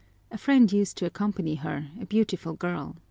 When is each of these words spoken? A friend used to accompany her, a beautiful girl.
A 0.31 0.37
friend 0.39 0.71
used 0.73 0.97
to 0.97 1.05
accompany 1.05 1.53
her, 1.57 1.91
a 1.99 2.07
beautiful 2.07 2.53
girl. 2.55 2.95